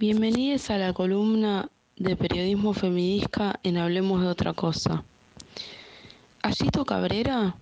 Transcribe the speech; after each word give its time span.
Bienvenidos 0.00 0.70
a 0.70 0.78
la 0.78 0.94
columna 0.94 1.68
de 1.98 2.16
periodismo 2.16 2.72
feminista 2.72 3.60
en 3.62 3.76
Hablemos 3.76 4.22
de 4.22 4.28
otra 4.28 4.54
cosa. 4.54 5.04
Ayito 6.40 6.86
Cabrera 6.86 7.54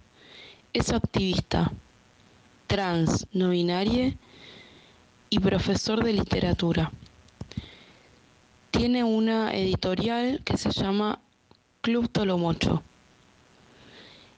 es 0.73 0.93
activista, 0.93 1.73
trans, 2.69 3.27
no 3.33 3.53
y 3.53 5.41
profesor 5.41 6.05
de 6.05 6.13
literatura. 6.13 6.93
Tiene 8.71 9.03
una 9.03 9.53
editorial 9.53 10.41
que 10.45 10.57
se 10.57 10.71
llama 10.71 11.19
Club 11.81 12.09
Tolomocho 12.09 12.85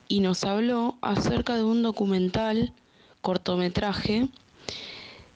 y 0.08 0.20
nos 0.20 0.44
habló 0.44 0.96
acerca 1.02 1.54
de 1.54 1.64
un 1.64 1.82
documental 1.82 2.72
cortometraje 3.20 4.30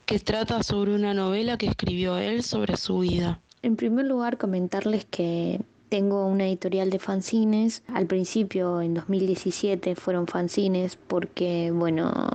que 0.07 0.19
trata 0.19 0.63
sobre 0.63 0.95
una 0.95 1.15
novela 1.15 1.57
que 1.57 1.67
escribió 1.67 2.19
él 2.19 2.43
sobre 2.43 2.77
su 2.77 2.99
vida. 2.99 3.41
En 3.63 3.77
primer 3.77 4.05
lugar, 4.05 4.37
comentarles 4.37 5.07
que 5.07 5.61
tengo 5.89 6.27
una 6.27 6.47
editorial 6.47 6.91
de 6.91 6.99
fanzines. 6.99 7.83
Al 7.89 8.07
principio, 8.07 8.83
en 8.83 8.95
2017, 8.95 9.95
fueron 9.95 10.27
fanzines 10.27 10.97
porque, 10.97 11.71
bueno, 11.73 12.29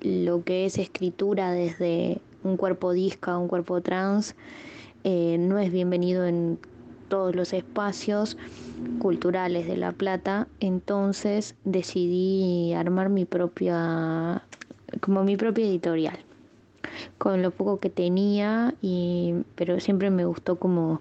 lo 0.00 0.42
que 0.44 0.64
es 0.64 0.78
escritura 0.78 1.52
desde 1.52 2.20
un 2.42 2.56
cuerpo 2.56 2.92
disca, 2.92 3.36
un 3.36 3.48
cuerpo 3.48 3.82
trans, 3.82 4.34
eh, 5.04 5.36
no 5.38 5.58
es 5.58 5.70
bienvenido 5.70 6.24
en 6.24 6.58
todos 7.08 7.34
los 7.34 7.52
espacios 7.52 8.38
culturales 8.98 9.66
de 9.66 9.76
La 9.76 9.92
Plata. 9.92 10.48
Entonces 10.60 11.56
decidí 11.64 12.72
armar 12.72 13.10
mi 13.10 13.26
propia, 13.26 14.42
como 15.00 15.24
mi 15.24 15.36
propia 15.36 15.66
editorial 15.66 16.18
con 17.18 17.42
lo 17.42 17.50
poco 17.50 17.78
que 17.78 17.90
tenía, 17.90 18.74
y, 18.82 19.34
pero 19.54 19.80
siempre 19.80 20.10
me 20.10 20.24
gustó 20.24 20.56
como 20.56 21.00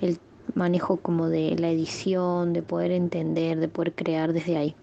el 0.00 0.18
manejo 0.54 0.98
como 0.98 1.28
de 1.28 1.56
la 1.58 1.70
edición, 1.70 2.52
de 2.52 2.62
poder 2.62 2.92
entender, 2.92 3.58
de 3.58 3.68
poder 3.68 3.94
crear 3.94 4.32
desde 4.32 4.56
ahí. 4.56 4.74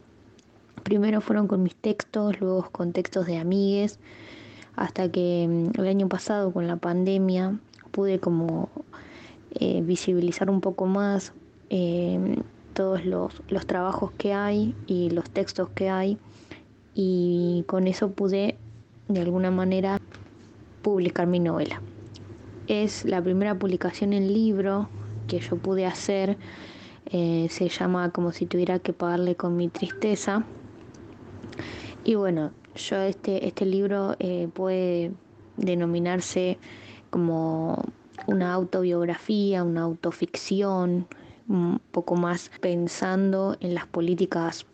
Primero 0.84 1.22
fueron 1.22 1.48
con 1.48 1.64
mis 1.64 1.76
textos, 1.76 2.40
luego 2.40 2.70
con 2.72 2.92
textos 2.92 3.26
de 3.26 3.38
amigues, 3.38 4.00
hasta 4.76 5.12
que 5.12 5.48
mm, 5.50 5.80
el 5.80 5.88
año 5.88 6.08
pasado 6.08 6.52
con 6.52 6.68
la 6.68 6.76
pandemia 6.76 7.58
pude 7.92 8.20
como 8.20 8.70
eh, 9.52 9.82
visibilizar 9.82 10.50
un 10.50 10.62
poco 10.62 10.86
más 10.86 11.34
eh, 11.70 12.38
todos 12.74 13.06
los, 13.06 13.42
los 13.48 13.66
trabajos 13.66 14.12
que 14.18 14.34
hay 14.34 14.76
y 14.86 15.10
los 15.10 15.30
textos 15.30 15.70
que 15.70 15.90
hay 15.90 16.18
y 16.94 17.64
con 17.68 17.88
eso 17.88 18.12
pude 18.12 18.58
de 19.08 19.22
alguna 19.22 19.52
manera 19.52 20.00
publicar 20.86 21.26
mi 21.26 21.40
novela. 21.40 21.82
Es 22.68 23.06
la 23.06 23.20
primera 23.20 23.58
publicación 23.58 24.14
en 24.14 24.32
libro 24.32 24.88
que 25.28 25.40
yo 25.40 25.58
pude 25.58 25.88
hacer. 25.88 26.38
Eh, 27.08 27.48
se 27.50 27.70
llama 27.70 28.12
Como 28.12 28.32
si 28.32 28.46
tuviera 28.46 28.78
que 28.78 28.94
pagarle 28.94 29.36
con 29.36 29.58
mi 29.58 29.68
tristeza. 29.68 30.46
Y 32.04 32.14
bueno, 32.14 32.52
yo 32.76 32.98
este, 32.98 33.48
este 33.48 33.66
libro 33.66 34.16
eh, 34.20 34.48
puede 34.54 35.12
denominarse 35.58 36.60
como 37.10 37.84
una 38.28 38.54
autobiografía, 38.54 39.64
una 39.64 39.82
autoficción, 39.82 41.08
un 41.48 41.82
poco 41.92 42.16
más 42.16 42.52
pensando 42.62 43.58
en 43.60 43.74
las 43.74 43.88
políticas 43.88 44.68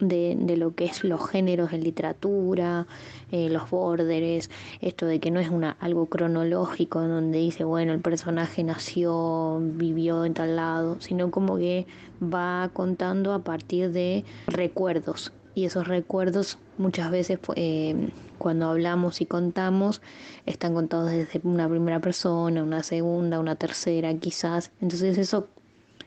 de, 0.00 0.56
lo 0.56 0.74
que 0.74 0.86
es 0.86 1.04
los 1.04 1.28
géneros 1.28 1.72
en 1.72 1.84
literatura, 1.84 2.86
eh, 3.30 3.48
los 3.50 3.70
borders, 3.70 4.50
esto 4.80 5.06
de 5.06 5.20
que 5.20 5.30
no 5.30 5.40
es 5.40 5.48
una, 5.48 5.76
algo 5.80 6.06
cronológico 6.06 7.00
donde 7.00 7.38
dice, 7.38 7.64
bueno, 7.64 7.92
el 7.92 8.00
personaje 8.00 8.64
nació, 8.64 9.60
vivió 9.60 10.24
en 10.24 10.34
tal 10.34 10.56
lado, 10.56 10.96
sino 11.00 11.30
como 11.30 11.56
que 11.56 11.86
va 12.22 12.70
contando 12.72 13.32
a 13.32 13.40
partir 13.40 13.92
de 13.92 14.24
recuerdos. 14.46 15.32
Y 15.54 15.64
esos 15.64 15.88
recuerdos 15.88 16.58
muchas 16.78 17.10
veces 17.10 17.38
eh, 17.56 18.10
cuando 18.38 18.68
hablamos 18.68 19.20
y 19.20 19.26
contamos 19.26 20.00
están 20.46 20.74
contados 20.74 21.10
desde 21.10 21.40
una 21.42 21.68
primera 21.68 22.00
persona, 22.00 22.62
una 22.62 22.82
segunda, 22.82 23.40
una 23.40 23.56
tercera 23.56 24.14
quizás. 24.14 24.70
Entonces 24.80 25.18
eso 25.18 25.48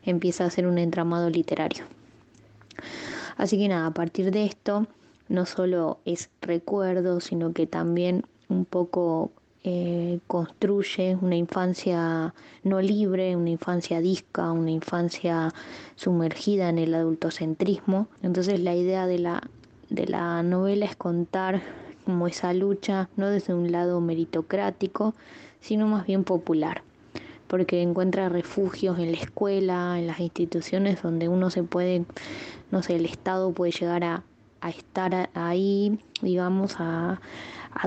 empieza 0.03 0.46
a 0.46 0.50
ser 0.50 0.66
un 0.66 0.78
entramado 0.78 1.30
literario. 1.30 1.86
Así 3.38 3.58
que 3.58 3.68
nada, 3.68 3.88
a 3.88 3.94
partir 3.94 4.32
de 4.32 4.46
esto 4.46 4.88
no 5.30 5.46
solo 5.46 6.00
es 6.06 6.30
recuerdo, 6.42 7.20
sino 7.20 7.54
que 7.54 7.68
también 7.68 8.26
un 8.50 8.66
poco 8.66 9.32
eh, 9.64 10.20
construye 10.28 11.18
una 11.22 11.36
infancia 11.36 12.34
no 12.64 12.82
libre, 12.82 13.36
una 13.36 13.50
infancia 13.50 14.02
disca, 14.02 14.52
una 14.52 14.72
infancia 14.72 15.54
sumergida 15.96 16.70
en 16.70 16.78
el 16.78 16.94
adultocentrismo. 16.94 18.08
Entonces 18.22 18.60
la 18.60 18.76
idea 18.76 19.08
de 19.08 19.20
la, 19.20 19.42
de 19.90 20.06
la 20.08 20.44
novela 20.44 20.86
es 20.86 20.96
contar 20.96 21.62
como 22.06 22.28
esa 22.28 22.54
lucha, 22.54 23.10
no 23.16 23.30
desde 23.30 23.54
un 23.54 23.72
lado 23.72 24.02
meritocrático, 24.02 25.16
sino 25.62 25.88
más 25.88 26.06
bien 26.06 26.26
popular 26.26 26.84
porque 27.53 27.84
encuentra 27.84 28.30
refugios 28.30 28.97
en 28.97 29.12
la 29.12 29.19
escuela, 29.19 30.00
en 30.00 30.08
las 30.08 30.19
instituciones 30.19 31.03
donde 31.03 31.28
uno 31.28 31.52
se 31.52 31.62
puede, 31.62 32.03
no 32.72 32.81
sé, 32.81 32.96
el 32.96 33.06
Estado 33.06 33.52
puede 33.52 33.72
llegar 33.72 34.03
a, 34.03 34.24
estar 34.68 35.30
ahí, 35.36 36.00
digamos, 36.24 36.78
a, 36.80 37.22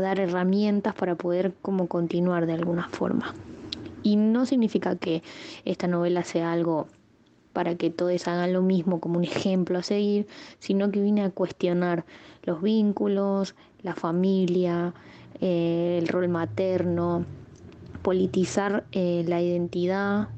dar 0.00 0.20
herramientas 0.20 0.94
para 0.94 1.16
poder 1.16 1.52
como 1.62 1.88
continuar 1.88 2.46
de 2.46 2.52
alguna 2.52 2.88
forma. 2.90 3.34
Y 4.04 4.14
no 4.14 4.46
significa 4.46 4.94
que 4.94 5.24
esta 5.64 5.88
novela 5.88 6.22
sea 6.22 6.52
algo 6.52 6.86
para 7.52 7.74
que 7.74 7.90
todos 7.90 8.28
hagan 8.28 8.52
lo 8.52 8.62
mismo 8.62 9.00
como 9.00 9.18
un 9.18 9.24
ejemplo 9.24 9.80
a 9.80 9.82
seguir, 9.82 10.28
sino 10.60 10.92
que 10.92 11.00
vine 11.00 11.24
a 11.24 11.30
cuestionar 11.30 12.04
los 12.44 12.62
vínculos, 12.62 13.56
la 13.82 13.96
familia, 13.96 14.94
eh, 15.40 15.98
el 16.00 16.06
rol 16.06 16.28
materno, 16.28 17.26
politizar 18.06 18.84
eh, 18.92 19.24
la 19.26 19.42
identidad 19.42 20.28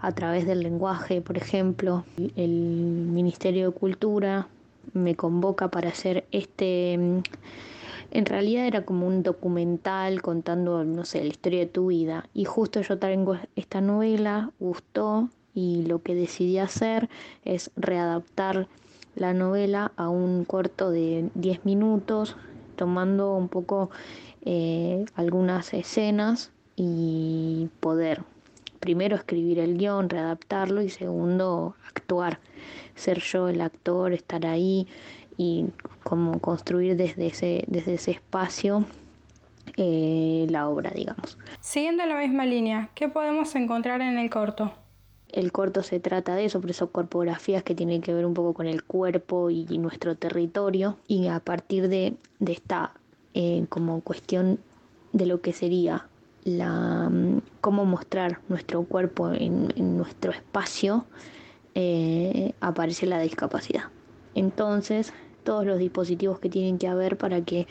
a 0.00 0.12
través 0.12 0.46
del 0.46 0.60
lenguaje, 0.60 1.20
por 1.20 1.36
ejemplo. 1.36 2.06
El 2.36 2.48
Ministerio 2.50 3.66
de 3.70 3.78
Cultura 3.78 4.48
me 4.94 5.14
convoca 5.14 5.68
para 5.68 5.90
hacer 5.90 6.26
este... 6.32 6.96
Mm, 6.96 7.18
en 8.12 8.24
realidad 8.24 8.66
era 8.66 8.86
como 8.86 9.06
un 9.06 9.22
documental 9.22 10.22
contando, 10.22 10.84
no 10.84 11.04
sé, 11.04 11.20
la 11.20 11.26
historia 11.26 11.58
de 11.58 11.66
tu 11.66 11.88
vida. 11.88 12.24
Y 12.32 12.46
justo 12.46 12.80
yo 12.80 12.98
tengo 12.98 13.36
esta 13.56 13.82
novela, 13.82 14.50
gustó, 14.58 15.28
y 15.52 15.82
lo 15.82 16.00
que 16.00 16.14
decidí 16.14 16.56
hacer 16.56 17.10
es 17.44 17.70
readaptar 17.76 18.68
la 19.16 19.34
novela 19.34 19.92
a 19.96 20.08
un 20.08 20.46
corto 20.46 20.90
de 20.90 21.28
10 21.34 21.66
minutos, 21.66 22.38
tomando 22.76 23.34
un 23.34 23.50
poco 23.50 23.90
eh, 24.46 25.04
algunas 25.14 25.74
escenas 25.74 26.52
y 26.78 27.68
poder 27.80 28.22
primero 28.78 29.16
escribir 29.16 29.58
el 29.58 29.76
guion, 29.76 30.08
readaptarlo 30.08 30.80
y 30.80 30.88
segundo 30.88 31.74
actuar, 31.86 32.38
ser 32.94 33.18
yo 33.20 33.48
el 33.48 33.60
actor, 33.60 34.12
estar 34.12 34.46
ahí 34.46 34.86
y 35.36 35.66
como 36.04 36.38
construir 36.40 36.96
desde 36.96 37.26
ese, 37.26 37.64
desde 37.66 37.94
ese 37.94 38.12
espacio 38.12 38.84
eh, 39.76 40.46
la 40.48 40.68
obra, 40.68 40.90
digamos. 40.90 41.36
Siguiendo 41.60 42.06
la 42.06 42.16
misma 42.16 42.46
línea, 42.46 42.90
¿qué 42.94 43.08
podemos 43.08 43.54
encontrar 43.56 44.00
en 44.00 44.16
el 44.16 44.30
corto? 44.30 44.72
El 45.30 45.52
corto 45.52 45.82
se 45.82 46.00
trata 46.00 46.36
de 46.36 46.46
eso, 46.46 46.60
por 46.60 46.70
eso 46.70 46.90
corpografías 46.90 47.62
que 47.62 47.74
tienen 47.74 48.00
que 48.00 48.14
ver 48.14 48.24
un 48.24 48.34
poco 48.34 48.54
con 48.54 48.66
el 48.66 48.84
cuerpo 48.84 49.50
y, 49.50 49.66
nuestro 49.78 50.16
territorio 50.16 50.96
y 51.06 51.26
a 51.26 51.40
partir 51.40 51.88
de, 51.88 52.14
de 52.38 52.52
esta 52.52 52.92
eh, 53.34 53.66
como 53.68 54.00
cuestión 54.00 54.58
de 55.12 55.26
lo 55.26 55.40
que 55.40 55.52
sería 55.52 56.07
la, 56.48 57.08
mm, 57.10 57.40
cómo 57.60 57.84
mostrar 57.84 58.40
nuestro 58.48 58.82
cuerpo 58.84 59.32
en, 59.32 59.68
nuestro 59.96 60.32
espacio, 60.32 61.06
eh, 61.74 62.52
aparece 62.60 63.06
la 63.06 63.20
discapacidad. 63.20 63.84
Entonces, 64.34 65.12
todos 65.44 65.64
los 65.66 65.78
dispositivos 65.78 66.38
que 66.40 66.48
tienen 66.48 66.78
que 66.78 66.88
haber 66.88 67.16
para 67.16 67.40
que 67.42 67.66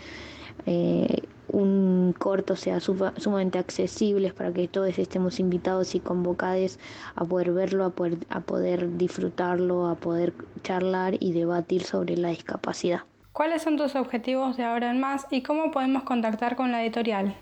eh, 0.66 1.22
un 1.50 2.14
corto 2.18 2.56
sea 2.56 2.80
sumamente 2.80 3.58
accesible, 3.58 4.34
para 4.34 4.52
que 4.52 4.68
todos 4.68 4.98
estemos 5.00 5.40
invitados 5.40 5.96
y 5.96 6.00
convocados 6.00 6.80
a 7.16 7.24
poder 7.26 7.52
verlo, 7.52 7.86
a 7.86 7.90
poder, 7.92 8.18
a 8.30 8.42
poder 8.42 8.98
disfrutarlo, 8.98 9.88
a 9.88 9.96
poder 9.96 10.34
charlar 10.64 11.16
y 11.20 11.32
debatir 11.32 11.84
sobre 11.84 12.18
la 12.18 12.30
discapacidad. 12.30 13.02
¿Cuáles 13.32 13.62
son 13.62 13.78
tus 13.78 13.96
objetivos 13.96 14.58
de 14.58 14.64
ahora 14.64 14.90
en 14.90 15.00
más 15.00 15.28
y 15.30 15.44
cómo 15.44 15.72
podemos 15.72 16.04
contactar 16.04 16.56
con 16.56 16.72
la 16.72 16.84
editorial? 16.84 17.36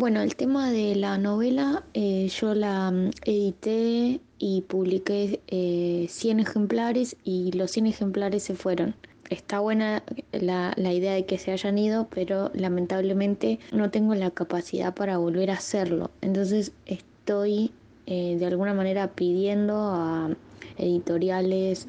Bueno, 0.00 0.22
el 0.22 0.34
tema 0.34 0.70
de 0.70 0.96
la 0.96 1.18
novela 1.18 1.84
eh, 1.92 2.26
yo 2.28 2.54
la 2.54 2.90
mm, 2.90 3.10
edité 3.26 4.22
y 4.38 4.62
publiqué 4.62 5.40
100 6.08 6.38
eh, 6.38 6.42
ejemplares 6.42 7.16
y 7.22 7.52
los 7.52 7.70
100 7.72 7.86
ejemplares 7.86 8.44
se 8.44 8.54
fueron 8.54 8.94
está 9.28 9.60
buena 9.60 10.02
la, 10.32 10.72
idea 10.90 11.12
de 11.12 11.26
que 11.26 11.36
se 11.36 11.52
hayan 11.52 11.76
ido, 11.76 12.08
pero 12.08 12.50
lamentablemente 12.54 13.58
no 13.72 13.90
tengo 13.90 14.14
la 14.14 14.30
capacidad 14.30 14.94
para 14.94 15.18
volver 15.18 15.50
a 15.50 15.54
hacerlo. 15.54 16.10
Entonces 16.22 16.72
estoy 16.86 17.70
eh, 18.06 18.36
de 18.38 18.46
alguna 18.46 18.72
manera 18.72 19.08
pidiendo 19.08 19.76
a 19.76 20.30
editoriales, 20.78 21.88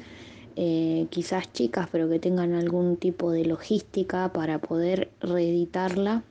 eh, 0.56 1.06
quizás 1.08 1.50
chicas, 1.50 1.88
pero 1.90 2.10
que 2.10 2.18
tengan 2.18 2.52
algún 2.52 2.98
tipo 2.98 3.30
de 3.30 3.46
logística 3.46 4.34
para 4.34 4.58
poder 4.58 5.10
reeditarla 5.22 6.24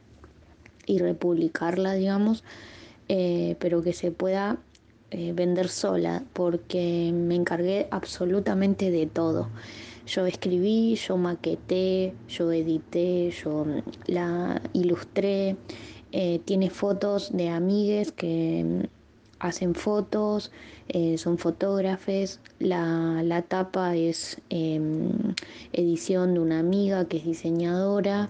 y 0.91 0.99
republicarla, 0.99 1.93
digamos, 1.93 2.43
eh, 3.07 3.55
pero 3.59 3.81
que 3.81 3.93
se 3.93 4.11
pueda 4.11 4.57
vender 5.11 5.67
sola, 5.67 6.23
porque 6.31 7.11
me 7.13 7.35
encargué 7.35 7.89
absolutamente 7.91 8.91
de 8.91 9.07
todo. 9.07 9.49
Yo 10.05 10.25
escribí, 10.25 10.95
yo 10.95 11.15
maqueté, 11.17 12.13
yo 12.27 12.51
edité, 12.51 13.31
yo 13.31 13.65
mm, 13.65 13.81
la 14.07 14.61
ilustré. 14.73 15.55
Eh, 16.11 16.41
tiene 16.43 16.69
fotos 16.69 17.31
de 17.31 17.49
amigues 17.49 18.11
que 18.11 18.63
mm, 18.65 18.85
hacen 19.39 19.75
fotos, 19.75 20.51
eh, 20.89 21.17
son 21.17 21.37
fotógrafes. 21.37 22.39
La, 22.59 23.21
la 23.23 23.43
tapa 23.43 23.95
es 23.95 24.41
em, 24.49 25.33
edición 25.71 26.33
de 26.33 26.39
una 26.41 26.59
amiga 26.59 27.05
que 27.05 27.17
es 27.17 27.25
diseñadora. 27.25 28.29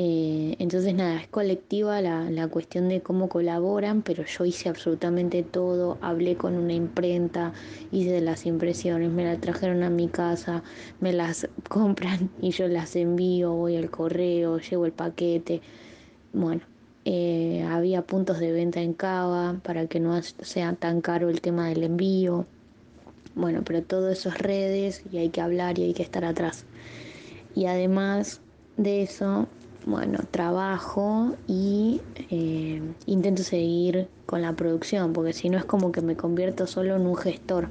Eh, 0.00 0.54
entonces 0.60 0.94
nada, 0.94 1.20
es 1.20 1.26
colectiva 1.26 2.00
la, 2.00 2.30
la, 2.30 2.46
cuestión 2.46 2.88
de 2.88 3.00
cómo 3.00 3.28
colaboran, 3.28 4.02
pero 4.02 4.24
yo 4.24 4.44
hice 4.44 4.68
absolutamente 4.68 5.42
todo, 5.42 5.98
hablé 6.00 6.36
con 6.36 6.54
una 6.54 6.72
imprenta, 6.72 7.52
hice 7.90 8.20
las 8.20 8.46
impresiones, 8.46 9.10
me 9.10 9.24
las 9.24 9.40
trajeron 9.40 9.82
a 9.82 9.90
mi 9.90 10.06
casa, 10.06 10.62
me 11.00 11.12
las 11.12 11.48
compran 11.68 12.30
y 12.40 12.52
yo 12.52 12.68
las 12.68 12.94
envío, 12.94 13.52
voy 13.54 13.74
al 13.74 13.90
correo, 13.90 14.60
llevo 14.60 14.86
el 14.86 14.92
paquete. 14.92 15.62
Bueno, 16.32 16.60
eh, 17.04 17.66
había 17.68 18.02
puntos 18.02 18.38
de 18.38 18.52
venta 18.52 18.80
en 18.80 18.92
Cava 18.92 19.58
para 19.64 19.88
que 19.88 19.98
no 19.98 20.22
sea 20.22 20.74
tan 20.74 21.00
caro 21.00 21.28
el 21.28 21.40
tema 21.40 21.70
del 21.70 21.82
envío. 21.82 22.46
Bueno, 23.34 23.62
pero 23.64 23.82
todo 23.82 24.10
eso 24.10 24.28
es 24.28 24.38
redes 24.38 25.02
y 25.12 25.16
hay 25.16 25.30
que 25.30 25.40
hablar 25.40 25.80
y 25.80 25.82
hay 25.82 25.92
que 25.92 26.04
estar 26.04 26.24
atrás. 26.24 26.66
Y 27.56 27.66
además 27.66 28.40
de 28.76 29.02
eso, 29.02 29.48
bueno, 29.88 30.18
trabajo 30.30 31.34
y 31.46 32.02
eh, 32.30 32.82
intento 33.06 33.42
seguir 33.42 34.06
con 34.26 34.42
la 34.42 34.52
producción, 34.54 35.14
porque 35.14 35.32
si 35.32 35.48
no 35.48 35.56
es 35.56 35.64
como 35.64 35.92
que 35.92 36.02
me 36.02 36.14
convierto 36.14 36.66
solo 36.66 36.96
en 36.96 37.06
un 37.06 37.16
gestor. 37.16 37.68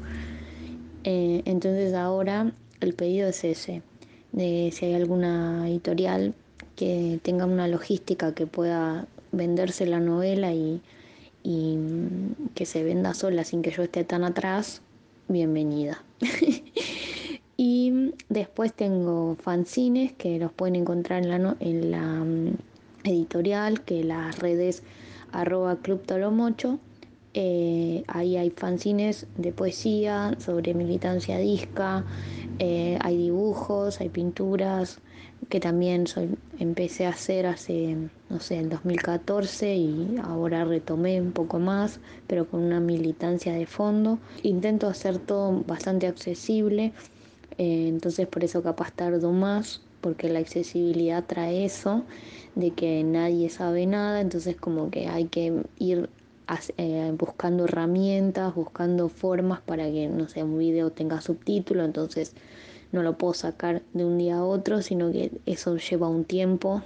Eh, 1.04 1.44
entonces 1.46 1.94
ahora 1.94 2.52
el 2.82 2.94
pedido 2.96 3.30
es 3.30 3.44
ese, 3.44 3.84
de 4.32 4.72
si 4.74 4.86
hay 4.86 4.96
alguna 4.96 5.70
editorial 5.70 6.34
que 6.76 7.20
tenga 7.22 7.46
una 7.46 7.68
logística 7.68 8.34
que 8.34 8.48
pueda 8.48 9.08
venderse 9.32 9.86
la 9.86 10.00
novela 10.00 10.54
y, 10.54 10.82
y 11.44 11.78
que 12.56 12.66
se 12.66 12.84
venda 12.84 13.14
sola 13.14 13.44
sin 13.44 13.62
que 13.62 13.70
yo 13.70 13.84
esté 13.84 14.04
tan 14.04 14.24
atrás, 14.24 14.82
bienvenida. 15.28 16.04
Y 17.60 18.14
después 18.30 18.72
tengo 18.74 19.36
fanzines 19.42 20.14
que 20.14 20.38
los 20.38 20.52
pueden 20.52 20.76
encontrar 20.76 21.24
en 21.24 21.30
la, 21.30 21.56
en 21.60 21.92
la 21.92 22.24
mm, 22.24 22.56
editorial, 23.04 23.82
que 23.84 24.04
las 24.04 24.38
redes 24.38 24.84
arroba 25.32 25.78
club 25.78 26.04
tolomocho. 26.06 26.80
Eh, 27.34 28.04
ahí 28.08 28.38
hay 28.38 28.52
fanzines 28.52 29.28
de 29.38 29.52
poesía 29.52 30.36
sobre 30.40 30.74
militancia 30.74 31.38
disca, 31.40 32.06
eh, 32.60 32.98
hay 33.02 33.18
dibujos, 33.18 34.02
hay 34.02 34.10
pinturas, 34.10 35.00
que 35.50 35.60
también 35.60 36.08
soy, 36.08 36.30
empecé 36.60 37.06
a 37.06 37.10
hacer 37.10 37.46
hace, 37.46 37.96
no 38.30 38.40
sé, 38.40 38.56
en 38.56 38.70
2014 38.70 39.76
y 39.76 40.16
ahora 40.24 40.64
retomé 40.66 41.22
un 41.22 41.32
poco 41.32 41.60
más, 41.60 42.00
pero 42.28 42.48
con 42.48 42.62
una 42.62 42.80
militancia 42.80 43.54
de 43.54 43.66
fondo. 43.66 44.20
Intento 44.44 44.88
hacer 44.88 45.20
todo 45.20 45.64
bastante 45.66 46.08
accesible 46.08 46.94
eh, 47.58 47.88
entonces 47.88 48.28
por 48.28 48.44
eso 48.44 48.62
capaz 48.62 48.92
tardo 48.92 49.32
más, 49.32 49.82
porque 50.02 50.30
la 50.30 50.40
accesibilidad 50.40 51.24
trae 51.26 51.66
eso, 51.66 52.04
de 52.56 52.72
que 52.72 53.04
nadie 53.04 53.50
sabe 53.50 53.86
nada, 53.86 54.22
entonces 54.22 54.56
como 54.56 54.90
que 54.90 55.08
hay 55.08 55.26
que 55.26 55.64
ir 55.80 56.10
eh, 56.78 57.14
buscando 57.18 57.66
herramientas, 57.66 58.56
buscando 58.56 59.10
formas 59.10 59.60
para 59.62 59.86
que, 59.92 60.08
no 60.08 60.30
sé, 60.30 60.44
un 60.44 60.58
video 60.58 60.92
tenga 60.92 61.20
subtítulo, 61.20 61.84
entonces 61.84 62.34
no 62.92 63.04
lo 63.04 63.18
puedo 63.18 63.34
sacar 63.34 63.82
de 63.94 64.06
un 64.06 64.18
día 64.18 64.38
a 64.38 64.46
otro, 64.46 64.82
sino 64.82 65.12
que 65.12 65.32
eso 65.46 65.76
lleva 65.78 66.08
un 66.08 66.24
tiempo 66.24 66.84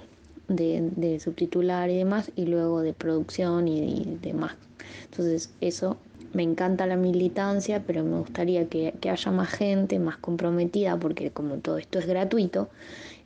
de, 0.48 1.20
subtitular 1.22 1.90
y 1.90 1.98
demás, 1.98 2.32
y 2.34 2.46
luego 2.46 2.80
de 2.80 2.92
producción 2.92 3.68
y 3.68 4.18
demás. 4.20 4.56
Entonces 5.04 5.50
eso 5.60 5.96
me 6.32 6.42
encanta 6.42 6.86
la 6.86 6.96
militancia, 6.96 7.82
pero 7.86 8.04
me 8.04 8.18
gustaría 8.18 8.68
que, 8.68 8.94
haya 9.10 9.30
más 9.30 9.50
gente, 9.50 9.98
más 9.98 10.16
comprometida, 10.16 10.98
porque 10.98 11.30
como 11.30 11.56
todo 11.56 11.78
esto 11.78 11.98
es 11.98 12.06
gratuito, 12.06 12.68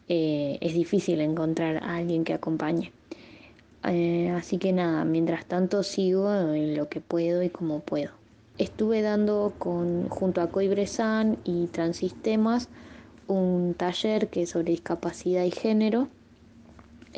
eh, 0.08 0.58
es 0.60 0.74
difícil 0.74 1.20
encontrar 1.20 1.78
a 1.78 1.96
alguien 1.96 2.24
que 2.24 2.34
acompañe. 2.34 2.92
Eh, 3.84 4.30
así 4.30 4.58
que 4.58 4.72
nada, 4.72 5.04
mientras 5.04 5.46
tanto 5.46 5.82
sigo 5.82 6.32
en 6.34 6.76
lo 6.76 6.88
que 6.88 7.00
puedo 7.00 7.42
y 7.42 7.50
como 7.50 7.80
puedo. 7.80 8.10
Estuve 8.58 9.02
dando 9.02 9.52
con, 9.58 10.08
junto 10.08 10.40
a 10.40 10.48
Coibresan 10.48 11.38
y 11.44 11.66
Transistemas 11.66 12.68
un 13.28 13.74
taller 13.74 14.28
que 14.28 14.42
es 14.42 14.50
sobre 14.50 14.72
discapacidad 14.72 15.44
y 15.44 15.50
género 15.50 16.08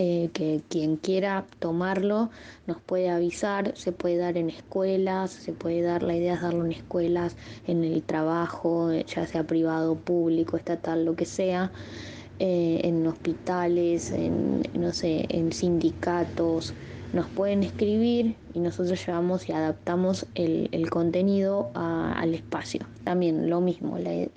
eh, 0.00 0.30
que 0.32 0.60
quien 0.68 0.96
quiera 0.96 1.44
tomarlo 1.58 2.30
nos 2.68 2.80
puede 2.80 3.10
avisar, 3.10 3.76
se 3.76 3.90
puede 3.90 4.16
dar 4.16 4.36
en 4.36 4.48
escuelas, 4.48 5.32
se 5.32 5.52
puede 5.52 5.82
dar, 5.82 6.04
la 6.04 6.14
idea 6.14 6.34
es 6.34 6.40
darlo 6.42 6.64
en 6.64 6.70
escuelas, 6.70 7.34
en 7.66 7.82
el 7.82 8.04
trabajo, 8.04 8.92
ya 8.92 9.26
sea 9.26 9.42
privado, 9.42 9.96
público, 9.96 10.56
estatal, 10.56 11.04
lo 11.04 11.16
que 11.16 11.24
sea, 11.24 11.72
eh, 12.38 12.82
en 12.84 13.04
hospitales, 13.08 14.12
en, 14.12 14.62
no 14.72 14.92
sé, 14.92 15.26
en 15.30 15.50
sindicatos, 15.50 16.74
nos 17.12 17.26
pueden 17.26 17.64
escribir 17.64 18.36
y 18.54 18.60
nosotros 18.60 19.04
llevamos 19.04 19.48
y 19.48 19.52
adaptamos 19.52 20.26
el, 20.36 20.88
contenido 20.90 21.72
al 21.74 22.34
espacio. 22.34 22.86
También 23.02 23.50
lo 23.50 23.60
mismo, 23.60 23.98
la, 23.98 24.28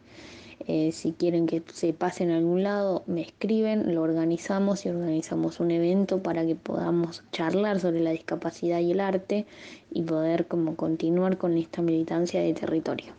eh, 0.68 0.92
si 0.92 1.12
quieren 1.14 1.46
que 1.46 1.62
se 1.74 1.94
pase 1.94 2.24
en 2.24 2.32
algún 2.32 2.64
lado, 2.64 3.04
me 3.08 3.22
escriben, 3.22 3.94
lo 3.94 4.02
organizamos 4.02 4.86
y 4.86 4.90
organizamos 4.90 5.60
un 5.60 5.72
evento 5.72 6.22
para 6.22 6.46
que 6.46 6.56
podamos 6.56 7.24
charlar 7.32 7.80
sobre 7.80 8.00
la 8.00 8.12
discapacidad 8.12 8.80
y 8.80 8.92
el 8.92 9.00
arte 9.00 9.46
y 9.92 10.04
poder 10.04 10.48
como 10.48 10.76
continuar 10.76 11.38
con 11.38 11.58
esta 11.58 11.82
militancia 11.82 12.42
de 12.42 12.54
territorio. 12.54 13.14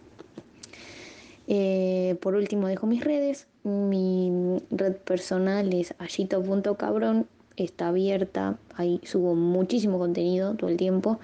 Eh, 1.49 2.17
por 2.21 2.35
último 2.35 2.69
dejo 2.69 2.87
mis 2.87 3.05
redes. 3.05 3.47
Mi 3.64 4.61
red 4.71 4.97
personal 4.97 5.73
es 5.73 5.95
allito.cabrón. 5.99 7.26
Está 7.57 7.88
abierta. 7.88 8.59
Ahí 8.75 9.00
subo 9.05 9.35
muchísimo 9.35 9.99
contenido 9.99 10.55
todo 10.55 10.71
el 10.71 10.76
tiempo. 10.76 11.19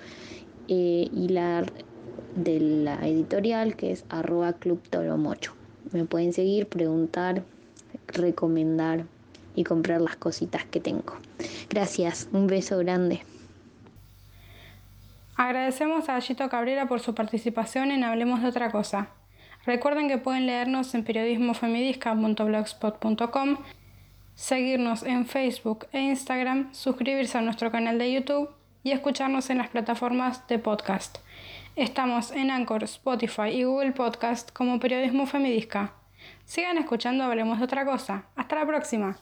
Eh, 0.68 1.08
y 1.14 1.28
la 1.28 1.64
de 2.36 2.60
la 2.60 3.06
editorial 3.06 3.74
que 3.76 3.90
es 3.92 4.04
arroba 4.08 4.52
club 4.52 4.80
tolomocho. 4.90 5.57
Me 5.92 6.04
pueden 6.04 6.32
seguir, 6.32 6.66
preguntar, 6.66 7.42
recomendar 8.06 9.04
y 9.54 9.64
comprar 9.64 10.00
las 10.00 10.16
cositas 10.16 10.64
que 10.64 10.80
tengo. 10.80 11.16
Gracias, 11.68 12.28
un 12.32 12.46
beso 12.46 12.78
grande. 12.78 13.20
Agradecemos 15.36 16.08
a 16.08 16.14
Gallito 16.14 16.48
Cabrera 16.48 16.88
por 16.88 17.00
su 17.00 17.14
participación 17.14 17.90
en 17.90 18.04
Hablemos 18.04 18.40
de 18.42 18.48
otra 18.48 18.70
cosa. 18.70 19.10
Recuerden 19.64 20.08
que 20.08 20.18
pueden 20.18 20.46
leernos 20.46 20.94
en 20.94 21.04
periodismofemidisca.blogspot.com, 21.04 23.56
seguirnos 24.34 25.02
en 25.02 25.26
Facebook 25.26 25.86
e 25.92 26.00
Instagram, 26.00 26.72
suscribirse 26.74 27.38
a 27.38 27.42
nuestro 27.42 27.70
canal 27.70 27.98
de 27.98 28.12
YouTube 28.12 28.50
y 28.82 28.90
escucharnos 28.92 29.50
en 29.50 29.58
las 29.58 29.68
plataformas 29.68 30.46
de 30.48 30.58
podcast. 30.58 31.18
Estamos 31.78 32.32
en 32.32 32.50
Anchor, 32.50 32.82
Spotify 32.82 33.50
y 33.50 33.62
Google 33.62 33.92
Podcast 33.92 34.50
como 34.50 34.80
Periodismo 34.80 35.26
Femidisca. 35.26 35.92
Sigan 36.44 36.76
escuchando 36.76 37.22
Hablemos 37.22 37.60
de 37.60 37.66
otra 37.66 37.84
cosa. 37.84 38.24
Hasta 38.34 38.56
la 38.56 38.66
próxima. 38.66 39.18